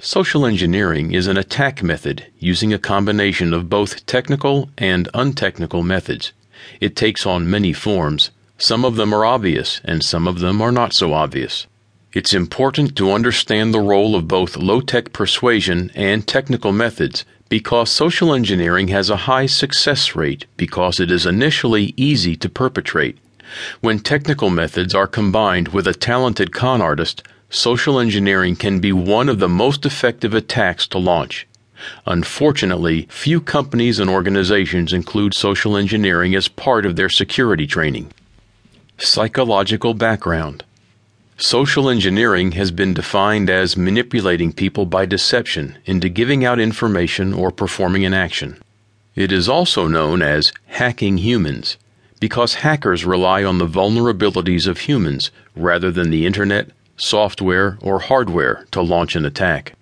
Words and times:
Social 0.00 0.44
engineering 0.44 1.12
is 1.12 1.26
an 1.26 1.36
attack 1.36 1.82
method 1.82 2.26
using 2.38 2.72
a 2.72 2.78
combination 2.78 3.54
of 3.54 3.68
both 3.68 4.04
technical 4.06 4.70
and 4.76 5.08
untechnical 5.14 5.82
methods. 5.82 6.32
It 6.80 6.96
takes 6.96 7.26
on 7.26 7.50
many 7.50 7.72
forms. 7.72 8.30
Some 8.58 8.84
of 8.84 8.96
them 8.96 9.14
are 9.14 9.24
obvious 9.24 9.80
and 9.84 10.04
some 10.04 10.26
of 10.26 10.40
them 10.40 10.60
are 10.60 10.72
not 10.72 10.94
so 10.94 11.12
obvious. 11.12 11.66
It's 12.12 12.34
important 12.34 12.96
to 12.96 13.12
understand 13.12 13.72
the 13.72 13.80
role 13.80 14.16
of 14.16 14.26
both 14.26 14.56
low 14.56 14.80
tech 14.80 15.12
persuasion 15.12 15.92
and 15.94 16.26
technical 16.26 16.72
methods 16.72 17.24
because 17.48 17.90
social 17.90 18.34
engineering 18.34 18.88
has 18.88 19.10
a 19.10 19.28
high 19.28 19.46
success 19.46 20.16
rate 20.16 20.46
because 20.56 20.98
it 20.98 21.10
is 21.10 21.26
initially 21.26 21.94
easy 21.96 22.34
to 22.36 22.48
perpetrate. 22.48 23.18
When 23.80 24.00
technical 24.00 24.50
methods 24.50 24.94
are 24.94 25.06
combined 25.06 25.68
with 25.68 25.86
a 25.86 25.94
talented 25.94 26.52
con 26.52 26.82
artist, 26.82 27.22
social 27.50 27.98
engineering 27.98 28.56
can 28.56 28.80
be 28.80 28.92
one 28.92 29.28
of 29.28 29.38
the 29.38 29.48
most 29.48 29.86
effective 29.86 30.34
attacks 30.34 30.86
to 30.88 30.98
launch. 30.98 31.46
Unfortunately, 32.06 33.06
few 33.10 33.40
companies 33.40 33.98
and 33.98 34.10
organizations 34.10 34.92
include 34.92 35.34
social 35.34 35.76
engineering 35.76 36.34
as 36.34 36.48
part 36.48 36.84
of 36.84 36.96
their 36.96 37.08
security 37.08 37.66
training. 37.66 38.12
Psychological 38.98 39.94
background. 39.94 40.64
Social 41.36 41.88
engineering 41.88 42.52
has 42.52 42.72
been 42.72 42.94
defined 42.94 43.48
as 43.48 43.76
manipulating 43.76 44.52
people 44.52 44.86
by 44.86 45.06
deception 45.06 45.78
into 45.86 46.08
giving 46.08 46.44
out 46.44 46.58
information 46.58 47.32
or 47.32 47.52
performing 47.52 48.04
an 48.04 48.12
action. 48.12 48.60
It 49.14 49.30
is 49.30 49.48
also 49.48 49.86
known 49.86 50.20
as 50.20 50.52
hacking 50.66 51.18
humans 51.18 51.76
because 52.18 52.54
hackers 52.54 53.04
rely 53.04 53.44
on 53.44 53.58
the 53.58 53.68
vulnerabilities 53.68 54.66
of 54.66 54.80
humans 54.80 55.30
rather 55.54 55.92
than 55.92 56.10
the 56.10 56.26
internet, 56.26 56.70
software, 56.98 57.78
or 57.80 58.00
hardware 58.00 58.66
to 58.72 58.82
launch 58.82 59.16
an 59.16 59.24
attack. 59.24 59.74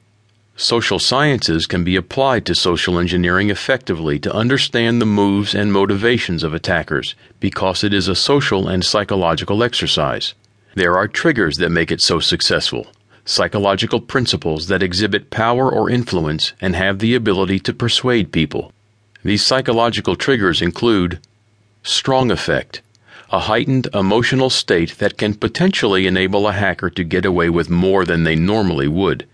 Social 0.59 0.99
sciences 0.99 1.67
can 1.67 1.85
be 1.85 1.97
applied 1.97 2.47
to 2.47 2.55
social 2.55 2.99
engineering 2.99 3.51
effectively 3.51 4.19
to 4.21 4.35
understand 4.35 5.03
the 5.03 5.07
moves 5.07 5.55
and 5.55 5.71
motivations 5.71 6.43
of 6.43 6.55
attackers 6.55 7.15
because 7.41 7.85
it 7.85 7.93
is 7.93 8.09
a 8.09 8.15
social 8.15 8.67
and 8.67 8.83
psychological 8.83 9.63
exercise. 9.63 10.35
There 10.75 10.97
are 10.97 11.09
triggers 11.09 11.59
that 11.59 11.71
make 11.71 11.91
it 11.91 12.01
so 12.01 12.21
successful, 12.21 12.87
psychological 13.27 14.01
principles 14.01 14.69
that 14.69 14.83
exhibit 14.83 15.29
power 15.29 15.71
or 15.71 15.91
influence 15.91 16.55
and 16.61 16.75
have 16.75 17.01
the 17.01 17.15
ability 17.15 17.59
to 17.61 17.75
persuade 17.75 18.33
people. 18.33 18.73
These 19.23 19.45
psychological 19.45 20.17
triggers 20.17 20.63
include 20.63 21.19
strong 21.83 22.31
affect, 22.31 22.81
a 23.31 23.41
heightened 23.41 23.89
emotional 23.93 24.51
state 24.51 24.99
that 24.99 25.19
can 25.19 25.35
potentially 25.35 26.07
enable 26.07 26.47
a 26.47 26.53
hacker 26.53 26.91
to 26.91 27.03
get 27.03 27.25
away 27.25 27.51
with 27.51 27.69
more 27.69 28.05
than 28.05 28.25
they 28.25 28.37
normally 28.37 28.87
would. 28.89 29.27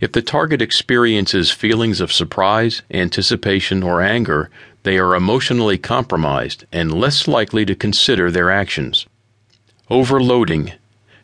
If 0.00 0.12
the 0.12 0.22
target 0.22 0.60
experiences 0.60 1.50
feelings 1.50 2.00
of 2.00 2.12
surprise, 2.12 2.82
anticipation, 2.90 3.82
or 3.82 4.02
anger, 4.02 4.50
they 4.82 4.98
are 4.98 5.14
emotionally 5.14 5.78
compromised 5.78 6.64
and 6.72 7.00
less 7.00 7.26
likely 7.26 7.64
to 7.64 7.74
consider 7.74 8.30
their 8.30 8.50
actions. 8.50 9.06
Overloading. 9.90 10.72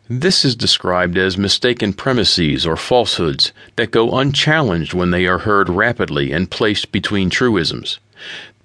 This 0.09 0.45
is 0.45 0.55
described 0.55 1.17
as 1.17 1.37
mistaken 1.37 1.93
premises 1.93 2.65
or 2.65 2.77
falsehoods 2.77 3.51
that 3.75 3.91
go 3.91 4.17
unchallenged 4.17 4.93
when 4.93 5.11
they 5.11 5.25
are 5.25 5.39
heard 5.39 5.69
rapidly 5.69 6.31
and 6.31 6.51
placed 6.51 6.91
between 6.91 7.29
truisms. 7.29 7.99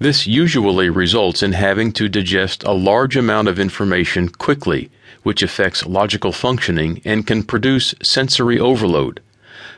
This 0.01 0.27
usually 0.27 0.89
results 0.89 1.43
in 1.43 1.53
having 1.53 1.93
to 1.93 2.09
digest 2.09 2.65
a 2.65 2.73
large 2.73 3.19
amount 3.19 3.49
of 3.49 3.59
information 3.59 4.31
quickly, 4.31 4.89
which 5.25 5.43
affects 5.43 5.85
logical 5.85 6.33
functioning 6.33 7.03
and 7.05 7.27
can 7.27 7.43
produce 7.43 7.95
sensory 8.03 8.59
overload. 8.59 9.21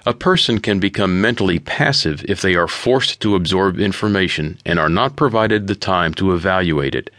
A 0.07 0.15
person 0.15 0.61
can 0.61 0.79
become 0.79 1.21
mentally 1.21 1.59
passive 1.59 2.25
if 2.29 2.41
they 2.41 2.55
are 2.55 2.69
forced 2.69 3.19
to 3.21 3.35
absorb 3.35 3.81
information 3.81 4.59
and 4.65 4.79
are 4.79 4.89
not 4.89 5.17
provided 5.17 5.67
the 5.67 5.75
time 5.75 6.15
to 6.15 6.33
evaluate 6.35 6.95
it. 6.95 7.11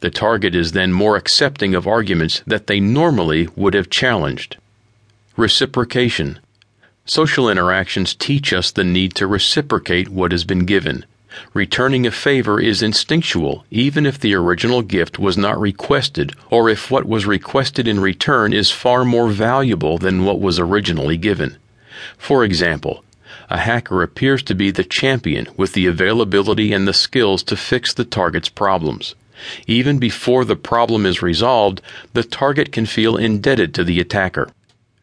The 0.00 0.10
target 0.10 0.56
is 0.56 0.72
then 0.72 0.92
more 0.92 1.16
accepting 1.16 1.76
of 1.76 1.86
arguments 1.86 2.42
that 2.44 2.66
they 2.66 2.80
normally 2.80 3.46
would 3.54 3.74
have 3.74 3.88
challenged. 3.88 4.56
Reciprocation. 5.36 6.40
Social 7.06 7.48
interactions 7.48 8.16
teach 8.16 8.52
us 8.52 8.72
the 8.72 8.82
need 8.82 9.14
to 9.14 9.28
reciprocate 9.28 10.08
what 10.08 10.32
has 10.32 10.42
been 10.42 10.64
given. 10.66 11.04
Returning 11.54 12.06
a 12.06 12.10
favor 12.10 12.60
is 12.60 12.82
instinctual, 12.82 13.64
even 13.70 14.06
if 14.06 14.18
the 14.18 14.34
original 14.34 14.82
gift 14.82 15.18
was 15.18 15.36
not 15.36 15.60
requested 15.60 16.32
or 16.50 16.68
if 16.68 16.90
what 16.90 17.06
was 17.06 17.26
requested 17.26 17.86
in 17.86 18.00
return 18.00 18.52
is 18.52 18.70
far 18.70 19.04
more 19.04 19.28
valuable 19.28 19.98
than 19.98 20.24
what 20.24 20.40
was 20.40 20.58
originally 20.58 21.16
given. 21.16 21.56
For 22.16 22.44
example, 22.44 23.04
a 23.50 23.58
hacker 23.58 24.02
appears 24.02 24.42
to 24.44 24.54
be 24.54 24.70
the 24.70 24.84
champion 24.84 25.48
with 25.56 25.72
the 25.72 25.86
availability 25.86 26.72
and 26.72 26.86
the 26.86 26.92
skills 26.92 27.42
to 27.44 27.56
fix 27.56 27.94
the 27.94 28.04
target's 28.04 28.48
problems. 28.48 29.14
Even 29.66 29.98
before 29.98 30.44
the 30.44 30.56
problem 30.56 31.06
is 31.06 31.22
resolved, 31.22 31.80
the 32.12 32.24
target 32.24 32.72
can 32.72 32.86
feel 32.86 33.16
indebted 33.16 33.72
to 33.74 33.84
the 33.84 34.00
attacker. 34.00 34.50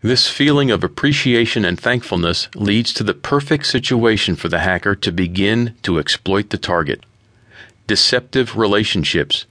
This 0.06 0.28
feeling 0.28 0.70
of 0.70 0.84
appreciation 0.84 1.66
and 1.66 1.80
thankfulness 1.80 2.48
leads 2.54 2.94
to 2.94 3.04
the 3.04 3.16
perfect 3.16 3.66
situation 3.66 4.36
for 4.36 4.50
the 4.50 4.60
hacker 4.60 4.94
to 4.94 5.12
begin 5.12 5.74
to 5.82 5.98
exploit 5.98 6.52
the 6.52 6.60
target. 6.60 7.04
Deceptive 7.88 8.56
relationships. 8.56 9.48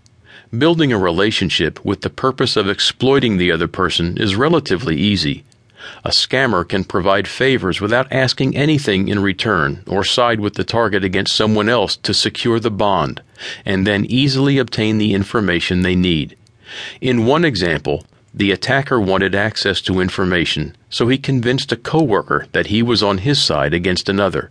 Building 0.57 0.93
a 0.93 0.97
relationship 0.97 1.85
with 1.85 2.03
the 2.03 2.09
purpose 2.09 2.55
of 2.55 2.69
exploiting 2.69 3.37
the 3.37 3.51
other 3.51 3.67
person 3.67 4.17
is 4.17 4.37
relatively 4.37 4.95
easy. 4.95 5.43
A 6.05 6.11
scammer 6.11 6.69
can 6.69 6.85
provide 6.85 7.27
favors 7.27 7.81
without 7.81 8.13
asking 8.13 8.57
anything 8.57 9.09
in 9.09 9.19
return 9.19 9.83
or 9.89 10.05
side 10.05 10.39
with 10.39 10.55
the 10.55 10.63
target 10.63 11.03
against 11.03 11.35
someone 11.35 11.69
else 11.69 11.97
to 11.97 12.15
secure 12.15 12.61
the 12.61 12.71
bond, 12.71 13.23
and 13.65 13.85
then 13.85 14.05
easily 14.05 14.59
obtain 14.59 14.99
the 14.99 15.15
information 15.15 15.83
they 15.83 15.97
need. 15.97 16.37
In 17.01 17.27
one 17.27 17.45
example, 17.45 18.05
the 18.35 18.51
attacker 18.51 19.01
wanted 19.01 19.35
access 19.35 19.81
to 19.83 20.01
information, 20.01 20.77
so 20.91 21.09
he 21.09 21.17
convinced 21.17 21.73
a 21.73 21.77
coworker 21.77 22.47
that 22.53 22.67
he 22.67 22.83
was 22.83 23.03
on 23.03 23.19
his 23.19 23.41
side 23.41 23.73
against 23.73 24.09
another. 24.09 24.51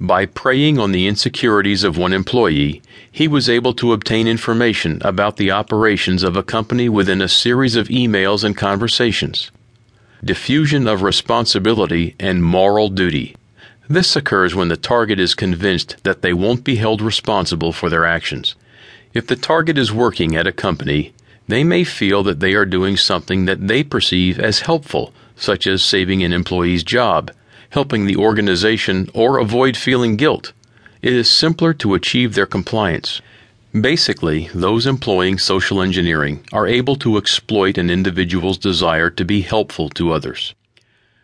By 0.00 0.26
preying 0.26 0.78
on 0.78 0.92
the 0.92 1.08
insecurities 1.08 1.82
of 1.82 1.96
one 1.96 2.12
employee, 2.12 2.82
he 3.10 3.26
was 3.26 3.48
able 3.48 3.72
to 3.74 3.92
obtain 3.92 4.28
information 4.28 5.00
about 5.02 5.38
the 5.38 5.50
operations 5.50 6.22
of 6.22 6.36
a 6.36 6.42
company 6.42 6.88
within 6.88 7.22
a 7.22 7.28
series 7.28 7.74
of 7.74 7.88
emails 7.88 8.44
and 8.44 8.56
conversations 8.56 9.50
diffusion 10.24 10.88
of 10.88 11.02
responsibility, 11.02 12.14
and 12.18 12.42
moral 12.42 12.88
duty. 12.88 13.36
This 13.88 14.16
occurs 14.16 14.54
when 14.54 14.68
the 14.68 14.76
target 14.76 15.20
is 15.20 15.34
convinced 15.34 15.96
that 16.02 16.22
they 16.22 16.32
won't 16.32 16.64
be 16.64 16.76
held 16.76 17.00
responsible 17.00 17.72
for 17.72 17.88
their 17.88 18.04
actions. 18.04 18.56
If 19.14 19.28
the 19.28 19.36
target 19.36 19.78
is 19.78 19.92
working 19.92 20.34
at 20.34 20.46
a 20.46 20.52
company, 20.52 21.12
they 21.48 21.62
may 21.64 21.84
feel 21.84 22.22
that 22.22 22.40
they 22.40 22.54
are 22.54 22.64
doing 22.64 22.96
something 22.96 23.44
that 23.44 23.68
they 23.68 23.82
perceive 23.82 24.38
as 24.38 24.60
helpful, 24.60 25.12
such 25.36 25.66
as 25.66 25.82
saving 25.82 26.22
an 26.22 26.32
employee's 26.32 26.82
job, 26.82 27.30
helping 27.70 28.06
the 28.06 28.16
organization, 28.16 29.08
or 29.14 29.38
avoid 29.38 29.76
feeling 29.76 30.16
guilt. 30.16 30.52
It 31.02 31.12
is 31.12 31.30
simpler 31.30 31.72
to 31.74 31.94
achieve 31.94 32.34
their 32.34 32.46
compliance. 32.46 33.20
Basically, 33.78 34.48
those 34.54 34.86
employing 34.86 35.38
social 35.38 35.82
engineering 35.82 36.44
are 36.52 36.66
able 36.66 36.96
to 36.96 37.18
exploit 37.18 37.76
an 37.78 37.90
individual's 37.90 38.58
desire 38.58 39.10
to 39.10 39.24
be 39.24 39.42
helpful 39.42 39.88
to 39.90 40.12
others. 40.12 40.54